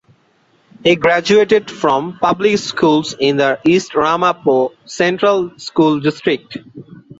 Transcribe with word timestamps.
He 0.83 0.95
graduated 0.95 1.69
from 1.69 2.17
public 2.19 2.57
schools 2.57 3.13
in 3.19 3.37
the 3.37 3.59
East 3.63 3.93
Ramapo 3.93 4.71
Central 4.83 5.55
School 5.59 5.99
District. 5.99 6.57